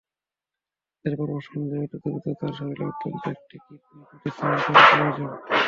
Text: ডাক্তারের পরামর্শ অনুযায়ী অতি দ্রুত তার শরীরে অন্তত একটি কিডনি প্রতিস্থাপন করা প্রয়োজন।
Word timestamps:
ডাক্তারের 0.91 1.17
পরামর্শ 1.19 1.47
অনুযায়ী 1.55 1.83
অতি 1.85 1.97
দ্রুত 2.03 2.25
তার 2.39 2.51
শরীরে 2.57 2.83
অন্তত 2.85 3.23
একটি 3.33 3.55
কিডনি 3.63 3.99
প্রতিস্থাপন 4.09 4.59
করা 4.67 4.83
প্রয়োজন। 4.91 5.29